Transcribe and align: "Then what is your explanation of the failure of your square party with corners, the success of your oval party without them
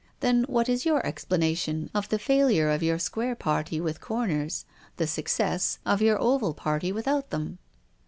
"Then 0.21 0.45
what 0.45 0.67
is 0.67 0.83
your 0.83 1.05
explanation 1.05 1.91
of 1.93 2.09
the 2.09 2.17
failure 2.17 2.71
of 2.71 2.81
your 2.81 2.97
square 2.97 3.35
party 3.35 3.79
with 3.79 4.01
corners, 4.01 4.65
the 4.97 5.05
success 5.05 5.77
of 5.85 6.01
your 6.01 6.19
oval 6.19 6.55
party 6.55 6.91
without 6.91 7.29
them 7.29 7.59